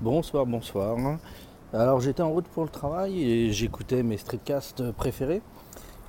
Bonsoir, 0.00 0.46
bonsoir. 0.46 0.96
Alors 1.72 1.98
j'étais 1.98 2.22
en 2.22 2.30
route 2.30 2.46
pour 2.46 2.62
le 2.62 2.68
travail 2.68 3.20
et 3.20 3.52
j'écoutais 3.52 4.04
mes 4.04 4.16
streetcasts 4.16 4.92
préférés. 4.92 5.42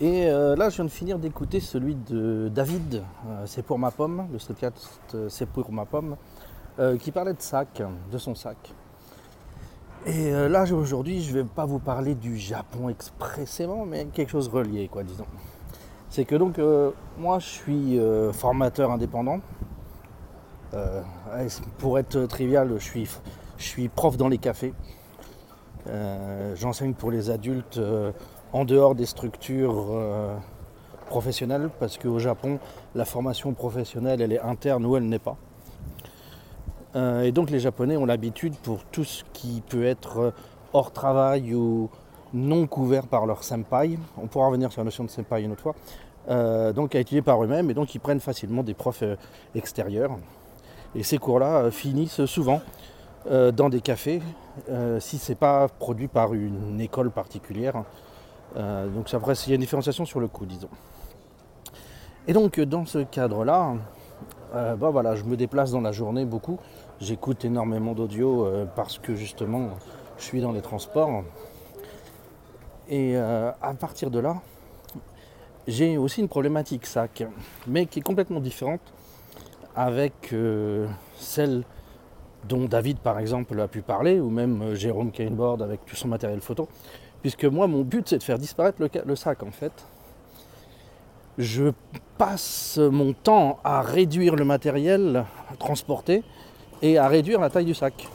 Et 0.00 0.26
euh, 0.26 0.56
là 0.56 0.70
je 0.70 0.74
viens 0.74 0.86
de 0.86 0.90
finir 0.90 1.20
d'écouter 1.20 1.60
celui 1.60 1.94
de 1.94 2.50
David, 2.52 3.04
euh, 3.28 3.44
c'est 3.46 3.62
pour 3.62 3.78
ma 3.78 3.92
pomme, 3.92 4.26
le 4.32 4.40
streetcast 4.40 4.88
euh, 5.14 5.28
c'est 5.28 5.46
pour 5.46 5.70
ma 5.70 5.84
pomme, 5.84 6.16
qui 6.98 7.12
parlait 7.12 7.32
de 7.32 7.40
sac, 7.40 7.80
de 8.10 8.18
son 8.18 8.34
sac. 8.34 8.56
Et 10.04 10.32
là 10.32 10.64
aujourd'hui 10.64 11.22
je 11.22 11.32
vais 11.32 11.44
pas 11.44 11.64
vous 11.64 11.78
parler 11.78 12.16
du 12.16 12.36
Japon 12.36 12.88
expressément, 12.88 13.86
mais 13.86 14.06
quelque 14.06 14.30
chose 14.30 14.48
relié 14.48 14.88
quoi 14.88 15.04
disons. 15.04 15.26
C'est 16.10 16.24
que 16.24 16.34
donc 16.34 16.60
moi 17.18 17.38
je 17.38 17.46
suis 17.46 18.00
formateur 18.32 18.90
indépendant. 18.90 19.38
Pour 21.78 21.98
être 22.00 22.26
trivial, 22.26 22.72
je 22.74 22.84
suis, 22.84 23.08
je 23.58 23.64
suis 23.64 23.88
prof 23.88 24.16
dans 24.16 24.28
les 24.28 24.38
cafés. 24.38 24.74
Euh, 25.88 26.54
J'enseigne 26.56 26.94
pour 26.94 27.10
les 27.10 27.30
adultes 27.30 27.78
euh, 27.78 28.12
en 28.52 28.64
dehors 28.64 28.94
des 28.94 29.06
structures 29.06 29.86
euh, 29.90 30.34
professionnelles 31.06 31.70
parce 31.78 31.98
qu'au 31.98 32.18
Japon, 32.18 32.58
la 32.94 33.04
formation 33.04 33.52
professionnelle, 33.54 34.20
elle 34.20 34.32
est 34.32 34.40
interne 34.40 34.84
ou 34.84 34.96
elle 34.96 35.08
n'est 35.08 35.18
pas. 35.18 35.36
Et 37.22 37.30
donc 37.30 37.50
les 37.50 37.60
Japonais 37.60 37.98
ont 37.98 38.06
l'habitude 38.06 38.56
pour 38.56 38.82
tout 38.84 39.04
ce 39.04 39.22
qui 39.34 39.62
peut 39.68 39.84
être 39.84 40.32
hors 40.72 40.92
travail 40.92 41.54
ou 41.54 41.90
non 42.32 42.66
couvert 42.66 43.06
par 43.06 43.26
leur 43.26 43.44
senpai, 43.44 43.98
on 44.16 44.28
pourra 44.28 44.46
revenir 44.46 44.72
sur 44.72 44.80
la 44.80 44.86
notion 44.86 45.04
de 45.04 45.10
senpai 45.10 45.42
une 45.42 45.52
autre 45.52 45.60
fois, 45.60 46.72
donc 46.72 46.94
à 46.94 46.98
étudier 46.98 47.20
par 47.20 47.44
eux-mêmes 47.44 47.68
et 47.68 47.74
donc 47.74 47.94
ils 47.94 47.98
prennent 47.98 48.20
facilement 48.20 48.62
des 48.62 48.72
profs 48.72 49.04
extérieurs. 49.54 50.16
Et 50.94 51.02
ces 51.02 51.18
cours-là 51.18 51.70
finissent 51.70 52.24
souvent 52.24 52.62
euh, 53.28 53.50
dans 53.50 53.68
des 53.68 53.80
cafés, 53.80 54.22
euh, 54.68 55.00
si 55.00 55.18
c'est 55.18 55.34
pas 55.34 55.66
produit 55.66 56.06
par 56.06 56.32
une 56.32 56.80
école 56.80 57.10
particulière. 57.10 57.82
Euh, 58.56 58.86
donc 58.88 59.12
après, 59.12 59.32
il 59.32 59.48
y 59.48 59.52
a 59.52 59.54
une 59.56 59.62
différenciation 59.62 60.04
sur 60.04 60.20
le 60.20 60.28
coût, 60.28 60.46
disons. 60.46 60.68
Et 62.28 62.32
donc 62.32 62.60
dans 62.60 62.86
ce 62.86 62.98
cadre-là, 62.98 63.74
bah 64.52 64.90
voilà, 64.90 65.16
je 65.16 65.24
me 65.24 65.36
déplace 65.36 65.70
dans 65.70 65.80
la 65.80 65.92
journée 65.92 66.24
beaucoup. 66.24 66.58
J'écoute 67.00 67.44
énormément 67.44 67.92
d'audio 67.92 68.48
parce 68.74 68.98
que 68.98 69.14
justement, 69.14 69.70
je 70.18 70.24
suis 70.24 70.40
dans 70.40 70.52
les 70.52 70.62
transports. 70.62 71.22
Et 72.88 73.16
à 73.16 73.74
partir 73.78 74.10
de 74.10 74.18
là, 74.18 74.36
j'ai 75.68 75.98
aussi 75.98 76.20
une 76.20 76.28
problématique 76.28 76.86
sac, 76.86 77.24
mais 77.66 77.86
qui 77.86 78.00
est 78.00 78.02
complètement 78.02 78.40
différente 78.40 78.80
avec 79.76 80.34
celle 81.16 81.62
dont 82.44 82.66
David 82.66 82.98
par 82.98 83.18
exemple 83.18 83.58
a 83.60 83.68
pu 83.68 83.82
parler, 83.82 84.20
ou 84.20 84.30
même 84.30 84.62
euh, 84.62 84.74
Jérôme 84.74 85.10
Kainboard 85.10 85.62
avec 85.62 85.84
tout 85.84 85.96
son 85.96 86.08
matériel 86.08 86.40
photo, 86.40 86.68
puisque 87.22 87.44
moi 87.44 87.66
mon 87.66 87.82
but 87.82 88.08
c'est 88.08 88.18
de 88.18 88.22
faire 88.22 88.38
disparaître 88.38 88.78
le, 88.80 89.16
sac 89.16 89.42
en 89.42 89.50
fait. 89.50 89.72
Je 91.38 91.72
passe 92.16 92.78
mon 92.78 93.12
temps 93.12 93.58
à 93.62 93.82
réduire 93.82 94.36
le 94.36 94.44
matériel 94.44 95.24
transporté 95.58 96.22
et 96.80 96.98
à 96.98 97.08
réduire 97.08 97.40
la 97.40 97.50
taille 97.50 97.66
du 97.66 97.74
sac. 97.74 98.08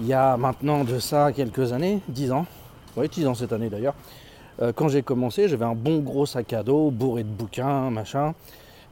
Il 0.00 0.06
y 0.06 0.14
a 0.14 0.36
maintenant 0.36 0.84
de 0.84 0.98
ça 0.98 1.30
quelques 1.32 1.72
années, 1.72 2.00
10 2.08 2.32
ans, 2.32 2.46
oui 2.96 3.08
10 3.08 3.26
ans 3.26 3.34
cette 3.34 3.52
année 3.52 3.68
d'ailleurs, 3.68 3.94
euh, 4.62 4.72
quand 4.74 4.88
j'ai 4.88 5.02
commencé 5.02 5.48
j'avais 5.48 5.64
un 5.64 5.74
bon 5.74 5.98
gros 5.98 6.26
sac 6.26 6.52
à 6.52 6.62
dos 6.62 6.90
bourré 6.90 7.22
de 7.22 7.28
bouquins, 7.28 7.90
machin. 7.90 8.34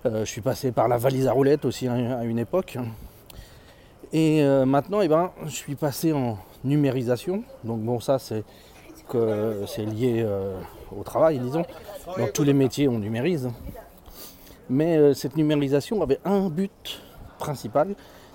Euh, 0.07 0.25
je 0.25 0.31
suis 0.31 0.41
passé 0.41 0.71
par 0.71 0.87
la 0.87 0.97
valise 0.97 1.27
à 1.27 1.33
roulettes 1.33 1.65
aussi 1.65 1.89
à 1.89 2.19
à 2.21 2.25
une 2.25 2.39
époque. 2.39 2.79
Et 4.13 4.43
euh, 4.43 4.65
maintenant, 4.65 5.03
eh 5.03 5.09
ben, 5.09 5.33
je 5.45 5.51
suis 5.51 5.75
passé 5.75 6.13
en 6.13 6.39
numérisation. 6.65 7.43
Donc 7.65 7.81
bon, 7.81 8.01
ça 8.01 8.19
c'est 8.19 8.43
que 9.09 9.65
c'est 9.67 9.85
lié 9.85 10.23
euh, 10.25 10.59
au 10.99 11.03
travail, 11.03 11.39
disons. 11.39 11.65
Dans 12.17 12.29
tous 12.33 12.45
les 12.45 12.55
métiers, 12.55 12.89
on 12.89 12.99
numérise. 12.99 13.51
Mais 14.71 14.97
euh, 14.97 15.13
cette 15.13 15.37
numérisation 15.37 16.03
avait 16.03 16.21
un 16.25 16.49
but 16.49 17.03
principal, 17.39 17.95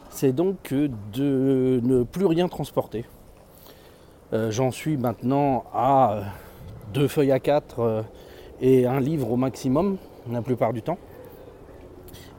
c'est 0.10 0.32
donc 0.32 0.72
de 0.72 1.80
ne 1.84 2.04
plus 2.04 2.26
rien 2.26 2.48
transporter. 2.48 3.06
J'en 4.50 4.72
suis 4.72 4.98
maintenant 4.98 5.64
à 5.76 6.22
deux 6.92 7.08
feuilles 7.08 7.32
à 7.32 7.40
quatre 7.40 8.04
et 8.62 8.88
un 8.88 9.00
livre 9.00 9.30
au 9.30 9.36
maximum, 9.36 9.98
la 10.32 10.42
plupart 10.42 10.74
du 10.74 10.82
temps. 10.82 10.98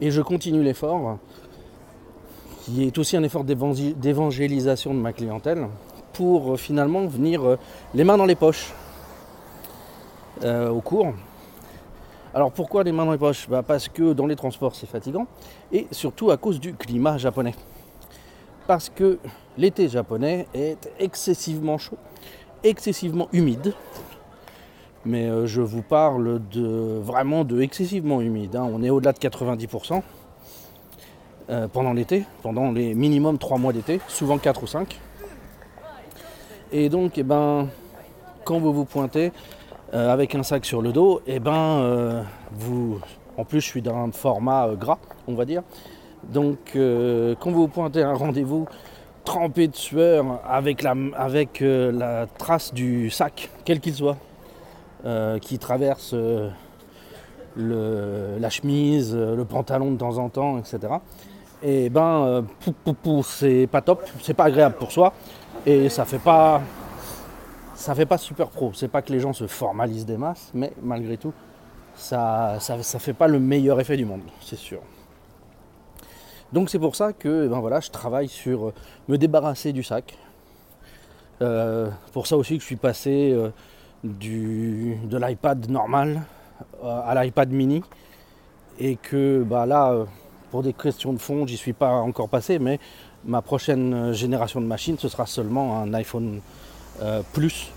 Et 0.01 0.11
je 0.11 0.21
continue 0.21 0.65
l'effort, 0.65 1.19
qui 2.65 2.85
est 2.85 2.97
aussi 2.99 3.17
un 3.17 3.23
effort 3.23 3.45
d'évangé- 3.45 3.95
d'évangélisation 3.95 4.95
de 4.95 4.99
ma 4.99 5.13
clientèle, 5.13 5.69
pour 6.15 6.55
euh, 6.55 6.57
finalement 6.57 7.07
venir 7.07 7.43
euh, 7.45 7.59
les 7.95 8.05
mains 8.05 8.17
dans 8.17 8.25
les 8.25 8.37
poches 8.37 8.73
euh, 10.43 10.71
au 10.71 10.81
cours. 10.81 11.13
Alors 12.33 12.51
pourquoi 12.51 12.83
les 12.83 12.91
mains 12.93 13.05
dans 13.05 13.13
les 13.13 13.19
poches? 13.19 13.49
Bah, 13.49 13.63
Parce 13.63 13.89
que 13.89 14.13
dans 14.15 14.27
les 14.27 14.37
transports 14.37 14.75
c'est 14.75 14.87
fatigant, 14.89 15.27
et 15.73 15.87
surtout 15.91 16.31
à 16.31 16.37
cause 16.37 16.59
du 16.59 16.75
climat 16.75 17.19
japonais. 17.19 17.55
Parce 18.67 18.89
que 18.89 19.19
l'été 19.59 19.89
japonais 19.89 20.47
est 20.55 20.91
excessivement 20.99 21.77
chaud, 21.77 21.99
excessivement 22.63 23.29
humide, 23.33 23.75
mais 25.05 25.47
je 25.47 25.61
vous 25.61 25.83
parle 25.83 26.41
de 26.51 26.99
vraiment 27.03 27.45
de 27.45 27.61
excessivement 27.61 28.23
humide. 28.23 28.57
hein. 28.57 28.67
On 28.73 28.83
est 28.83 28.89
au-delà 28.89 29.13
de 29.13 29.19
90% 29.19 30.03
euh, 31.51 31.69
pendant 31.69 31.93
l'été, 31.93 32.25
pendant 32.43 32.73
les 32.73 32.95
minimum 32.95 33.37
3 33.39 33.59
mois 33.59 33.73
d'été, 33.73 34.01
souvent 34.09 34.39
4 34.39 34.63
ou 34.63 34.67
5. 34.67 34.99
Et 36.73 36.89
donc, 36.89 37.19
eh 37.19 37.23
ben, 37.23 37.69
quand 38.45 38.59
vous 38.59 38.73
vous 38.73 38.85
pointez 38.87 39.33
euh, 39.93 40.13
avec 40.13 40.35
un 40.35 40.43
sac 40.43 40.65
sur 40.65 40.81
le 40.83 40.93
dos, 40.93 41.21
eh 41.27 41.39
ben, 41.39 41.53
euh, 41.53 42.23
vous, 42.53 42.99
en 43.37 43.45
plus 43.45 43.61
je 43.61 43.67
suis 43.67 43.83
dans 43.83 43.97
un 43.97 44.11
format 44.13 44.71
gras, 44.75 44.99
on 45.29 45.35
va 45.35 45.45
dire. 45.45 45.63
Donc, 46.25 46.57
quand 46.73 47.51
vous 47.51 47.61
vous 47.63 47.69
pointez 47.69 48.03
à 48.03 48.09
un 48.09 48.15
rendez-vous 48.15 48.67
trempé 49.27 49.69
de 49.69 49.77
sueur 49.77 50.41
avec 50.49 50.81
la, 50.83 50.95
avec, 51.17 51.61
la 51.61 52.27
trace 52.39 52.73
du 52.73 53.11
sac, 53.11 53.51
quel 53.67 53.81
qu'il 53.81 53.93
soit, 53.95 54.17
qui 55.43 55.59
traverse 55.59 56.15
le- 57.57 58.39
la 58.41 58.49
chemise, 58.51 59.15
le 59.15 59.45
pantalon 59.45 59.93
de 59.93 59.99
temps 59.99 60.17
en 60.17 60.31
temps, 60.31 60.59
etc. 60.59 60.95
Et 61.67 61.89
ben, 61.89 62.45
euh, 62.87 63.23
c'est 63.25 63.67
pas 63.73 63.81
top, 63.81 64.05
c'est 64.21 64.35
pas 64.35 64.45
agréable 64.45 64.75
pour 64.75 64.93
soi, 64.93 65.15
et 65.65 65.89
ça 65.89 66.05
fait 66.05 66.19
pas, 66.19 66.61
ça 67.75 67.95
fait 67.95 68.05
pas 68.05 68.19
super 68.19 68.51
pro. 68.51 68.73
C'est 68.75 68.89
pas 68.89 69.01
que 69.01 69.11
les 69.11 69.19
gens 69.19 69.33
se 69.33 69.47
formalisent 69.47 70.05
des 70.05 70.19
masses, 70.19 70.51
mais 70.53 70.75
malgré 70.83 71.17
tout, 71.17 71.33
ça, 71.95 72.59
ça, 72.61 72.99
fait 72.99 73.15
pas 73.15 73.29
le 73.29 73.41
meilleur 73.41 73.81
effet 73.81 73.97
du 73.97 74.05
monde, 74.05 74.21
c'est 74.43 74.59
sûr. 74.59 74.81
Donc 76.53 76.69
c'est 76.69 76.79
pour 76.79 76.97
ça 76.97 77.15
que, 77.15 77.47
eh 77.47 77.49
ben 77.49 77.61
voilà, 77.61 77.81
je 77.81 77.91
travaille 77.91 78.29
sur 78.29 78.67
euh, 78.67 78.75
me 79.09 79.17
débarrasser 79.17 79.73
du 79.73 79.83
sac. 79.83 80.19
Euh, 81.41 81.89
pour 82.13 82.27
ça 82.27 82.37
aussi 82.37 82.57
que 82.57 82.61
je 82.61 82.67
suis 82.67 82.77
passé 82.77 83.35
du, 84.05 84.99
de 85.05 85.17
l'iPad 85.17 85.69
normal 85.69 86.23
à 86.83 87.21
l'iPad 87.21 87.51
mini 87.51 87.83
et 88.79 88.97
que 88.97 89.43
bah 89.43 89.67
là 89.67 90.07
pour 90.55 90.63
des 90.63 90.73
questions 90.73 91.13
de 91.13 91.19
fond 91.19 91.49
j'y 91.49 91.57
suis 91.57 91.73
pas 91.73 91.91
encore 91.95 92.29
passé 92.29 92.61
mais 92.61 92.79
ma 93.25 93.43
prochaine 93.43 93.93
euh, 93.93 94.13
génération 94.13 94.61
de 94.61 94.67
machines 94.67 94.97
ce 94.97 95.09
sera 95.09 95.27
seulement 95.27 95.81
un 95.81 95.93
iPhone 95.95 96.41
euh, 97.03 97.23
plus. 97.33 97.73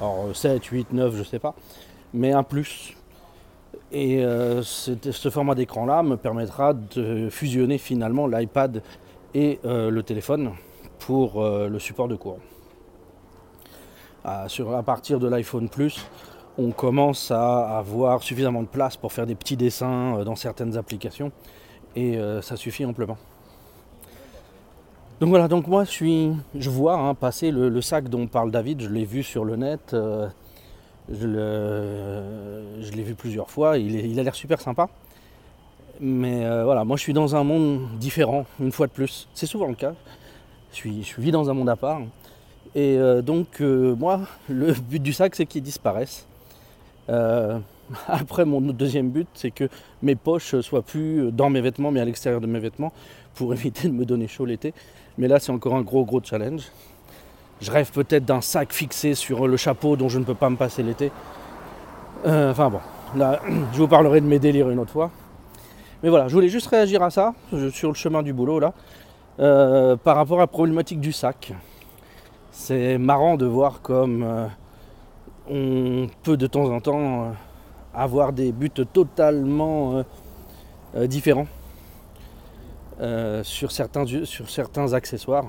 Alors 0.00 0.24
euh, 0.26 0.34
7, 0.34 0.64
8, 0.64 0.92
9 0.92 1.14
je 1.16 1.22
sais 1.22 1.38
pas 1.38 1.54
mais 2.12 2.32
un 2.32 2.42
plus. 2.42 2.96
Et 3.92 4.24
euh, 4.24 4.62
ce, 4.64 5.30
format 5.30 5.54
d'écran 5.54 5.86
là 5.86 6.02
me 6.02 6.16
permettra 6.16 6.74
de 6.74 7.28
fusionner 7.30 7.78
finalement 7.78 8.26
l'iPad 8.26 8.82
et 9.32 9.60
le 9.62 10.00
téléphone 10.00 10.54
pour 10.98 11.40
le 11.44 11.78
support 11.78 12.08
de 12.08 12.16
cours 12.16 12.38
à, 14.24 14.48
sur, 14.48 14.74
à 14.74 14.82
partir 14.82 15.20
de 15.20 15.28
l'iPhone 15.28 15.68
Plus, 15.68 16.04
on 16.58 16.72
commence 16.72 17.30
à 17.30 17.78
avoir 17.78 18.24
suffisamment 18.24 18.62
de 18.62 18.68
place 18.68 18.96
pour 18.96 19.12
faire 19.12 19.26
des 19.26 19.36
petits 19.36 19.56
dessins 19.56 20.24
dans 20.24 20.34
certaines 20.34 20.76
applications 20.76 21.30
et 21.96 22.18
euh, 22.18 22.42
ça 22.42 22.56
suffit 22.56 22.84
amplement. 22.84 23.16
Donc 25.18 25.30
voilà, 25.30 25.48
donc 25.48 25.66
moi 25.66 25.84
je 25.84 25.90
suis, 25.90 26.30
je 26.54 26.68
vois 26.68 26.98
hein, 26.98 27.14
passer 27.14 27.50
le, 27.50 27.80
sac 27.80 28.08
dont 28.08 28.26
parle 28.26 28.50
David, 28.50 28.82
je 28.82 28.88
l'ai 28.90 29.06
vu 29.06 29.22
sur 29.22 29.46
le 29.46 29.56
net, 29.56 29.94
euh, 29.94 30.28
je 31.08 32.92
l'ai 32.92 33.02
vu 33.02 33.14
plusieurs 33.14 33.50
fois, 33.50 33.78
il, 33.78 34.20
a 34.20 34.22
l'air 34.22 34.34
super 34.34 34.60
sympa. 34.60 34.88
Mais 35.98 36.44
euh, 36.44 36.64
voilà, 36.64 36.84
moi 36.84 36.98
je 36.98 37.02
suis 37.02 37.14
dans 37.14 37.34
un 37.34 37.44
monde 37.44 37.88
différent, 37.98 38.44
une 38.60 38.72
fois 38.72 38.86
de 38.86 38.92
plus. 38.92 39.26
C'est 39.32 39.46
souvent 39.46 39.66
le 39.66 39.74
cas. 39.74 39.94
Je, 40.72 40.76
suis, 40.76 41.02
je 41.02 41.18
vis 41.18 41.30
dans 41.30 41.48
un 41.48 41.54
monde 41.54 41.70
à 41.70 41.76
part. 41.76 42.02
Et 42.74 42.98
donc, 43.22 43.60
moi, 43.60 44.20
le 44.50 44.74
but 44.74 45.02
du 45.02 45.14
sac, 45.14 45.34
c'est 45.34 45.46
qu'il 45.46 45.62
disparaisse. 45.62 46.26
Après, 48.08 48.44
mon 48.44 48.60
deuxième 48.60 49.10
but, 49.10 49.28
c'est 49.34 49.50
que 49.50 49.68
mes 50.02 50.16
poches 50.16 50.60
soient 50.60 50.82
plus 50.82 51.30
dans 51.32 51.50
mes 51.50 51.60
vêtements, 51.60 51.90
mais 51.90 52.00
à 52.00 52.04
l'extérieur 52.04 52.40
de 52.40 52.46
mes 52.46 52.58
vêtements, 52.58 52.92
pour 53.34 53.52
éviter 53.54 53.88
de 53.88 53.92
me 53.92 54.04
donner 54.04 54.28
chaud 54.28 54.46
l'été. 54.46 54.74
Mais 55.18 55.28
là, 55.28 55.38
c'est 55.38 55.52
encore 55.52 55.74
un 55.74 55.82
gros, 55.82 56.04
gros 56.04 56.20
challenge. 56.22 56.62
Je 57.60 57.70
rêve 57.70 57.90
peut-être 57.90 58.24
d'un 58.24 58.42
sac 58.42 58.72
fixé 58.72 59.14
sur 59.14 59.48
le 59.48 59.56
chapeau 59.56 59.96
dont 59.96 60.08
je 60.08 60.18
ne 60.18 60.24
peux 60.24 60.34
pas 60.34 60.50
me 60.50 60.56
passer 60.56 60.82
l'été. 60.82 61.10
Euh, 62.26 62.50
enfin 62.50 62.68
bon, 62.68 62.80
là, 63.14 63.40
je 63.72 63.78
vous 63.78 63.88
parlerai 63.88 64.20
de 64.20 64.26
mes 64.26 64.38
délires 64.38 64.68
une 64.70 64.78
autre 64.78 64.92
fois. 64.92 65.10
Mais 66.02 66.10
voilà, 66.10 66.28
je 66.28 66.34
voulais 66.34 66.50
juste 66.50 66.66
réagir 66.66 67.02
à 67.02 67.10
ça, 67.10 67.34
sur 67.72 67.88
le 67.88 67.94
chemin 67.94 68.22
du 68.22 68.34
boulot 68.34 68.60
là, 68.60 68.74
euh, 69.40 69.96
par 69.96 70.16
rapport 70.16 70.36
à 70.36 70.42
la 70.42 70.46
problématique 70.46 71.00
du 71.00 71.12
sac. 71.12 71.54
C'est 72.50 72.98
marrant 72.98 73.36
de 73.36 73.46
voir 73.46 73.80
comme 73.80 74.22
euh, 74.22 74.46
on 75.48 76.08
peut 76.22 76.36
de 76.36 76.46
temps 76.46 76.70
en 76.70 76.80
temps 76.80 77.32
avoir 77.96 78.32
des 78.32 78.52
buts 78.52 78.70
totalement 78.70 80.04
différents 80.94 81.48
sur, 83.42 83.72
certains, 83.72 84.04
sur 84.24 84.50
certains 84.50 84.92
accessoires 84.92 85.46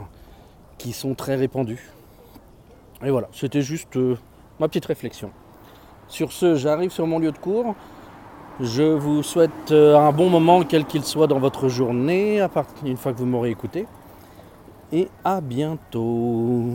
qui 0.77 0.93
sont 0.93 1.13
très 1.13 1.35
répandus. 1.35 1.91
Et 3.03 3.11
voilà, 3.11 3.27
c'était 3.31 3.61
juste 3.61 3.97
ma 4.59 4.67
petite 4.67 4.85
réflexion. 4.85 5.31
Sur 6.07 6.31
ce, 6.31 6.55
j'arrive 6.55 6.91
sur 6.91 7.05
mon 7.05 7.19
lieu 7.19 7.31
de 7.31 7.37
cours. 7.37 7.75
Je 8.59 8.83
vous 8.83 9.21
souhaite 9.21 9.71
euh, 9.71 9.95
un 9.95 10.11
bon 10.11 10.29
moment, 10.29 10.63
quel 10.63 10.85
qu'il 10.85 11.03
soit 11.03 11.27
dans 11.27 11.37
votre 11.37 11.67
journée, 11.67 12.41
à 12.41 12.49
une 12.83 12.97
fois 12.97 13.13
que 13.13 13.19
vous 13.19 13.25
m'aurez 13.25 13.51
écouté. 13.51 13.85
Et 14.91 15.09
à 15.23 15.41
bientôt. 15.41 16.65